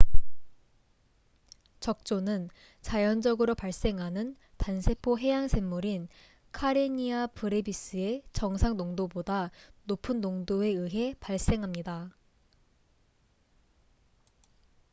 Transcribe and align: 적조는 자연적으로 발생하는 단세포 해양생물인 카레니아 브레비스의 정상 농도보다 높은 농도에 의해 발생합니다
적조는 1.79 2.49
자연적으로 2.81 3.53
발생하는 3.53 4.35
단세포 4.57 5.19
해양생물인 5.19 6.07
카레니아 6.51 7.27
브레비스의 7.27 8.23
정상 8.33 8.77
농도보다 8.77 9.51
높은 9.83 10.19
농도에 10.19 10.69
의해 10.69 11.13
발생합니다 11.19 12.09